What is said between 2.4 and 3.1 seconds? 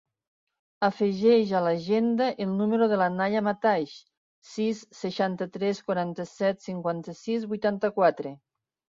el número de la